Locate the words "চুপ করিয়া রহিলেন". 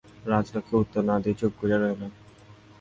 1.39-2.11